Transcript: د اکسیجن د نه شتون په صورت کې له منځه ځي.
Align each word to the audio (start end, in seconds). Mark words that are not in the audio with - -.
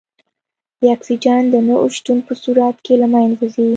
د 0.79 0.81
اکسیجن 0.95 1.41
د 1.53 1.55
نه 1.67 1.75
شتون 1.95 2.17
په 2.27 2.33
صورت 2.43 2.75
کې 2.85 2.93
له 3.01 3.07
منځه 3.13 3.45
ځي. 3.55 3.67